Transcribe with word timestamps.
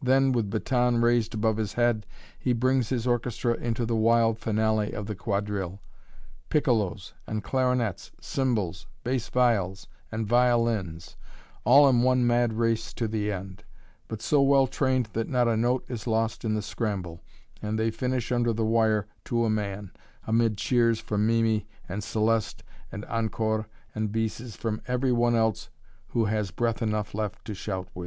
Then, 0.00 0.32
with 0.32 0.48
baton 0.48 1.02
raised 1.02 1.34
above 1.34 1.58
his 1.58 1.74
head, 1.74 2.06
he 2.38 2.54
brings 2.54 2.88
his 2.88 3.06
orchestra 3.06 3.52
into 3.52 3.84
the 3.84 3.94
wild 3.94 4.38
finale 4.38 4.92
of 4.94 5.04
the 5.06 5.14
quadrille 5.14 5.78
piccolos 6.48 7.12
and 7.26 7.44
clarinets, 7.44 8.10
cymbals, 8.18 8.86
bass 9.02 9.28
viols, 9.28 9.86
and 10.10 10.26
violins 10.26 11.16
all 11.66 11.86
in 11.86 12.00
one 12.00 12.26
mad 12.26 12.54
race 12.54 12.94
to 12.94 13.06
the 13.06 13.30
end, 13.30 13.62
but 14.08 14.22
so 14.22 14.40
well 14.40 14.66
trained 14.66 15.10
that 15.12 15.28
not 15.28 15.48
a 15.48 15.54
note 15.54 15.84
is 15.86 16.06
lost 16.06 16.46
in 16.46 16.54
the 16.54 16.62
scramble 16.62 17.20
and 17.60 17.78
they 17.78 17.90
finish 17.90 18.32
under 18.32 18.54
the 18.54 18.64
wire 18.64 19.06
to 19.26 19.44
a 19.44 19.50
man, 19.50 19.90
amid 20.26 20.56
cheers 20.56 20.98
from 20.98 21.26
Mimi 21.26 21.66
and 21.90 22.00
Céleste 22.00 22.62
and 22.90 23.04
"encores" 23.04 23.66
and 23.94 24.10
"bis's" 24.10 24.56
from 24.56 24.80
every 24.88 25.12
one 25.12 25.34
else 25.34 25.68
who 26.06 26.24
has 26.24 26.50
breath 26.50 26.80
enough 26.80 27.12
left 27.14 27.44
to 27.44 27.52
shout 27.52 27.88
with. 27.94 28.02